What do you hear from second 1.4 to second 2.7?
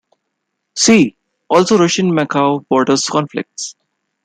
also Russian-Manchu